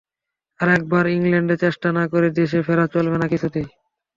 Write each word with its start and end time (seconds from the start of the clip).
আর 0.59 0.67
একবার 0.69 1.05
ইংলণ্ডে 1.09 1.55
চেষ্টা 1.63 1.87
না 1.97 2.03
করে 2.11 2.27
দেশে 2.39 2.59
ফেরা 2.67 2.85
চলবে 2.93 3.17
না 3.19 3.27
কিছুতেই। 3.33 3.67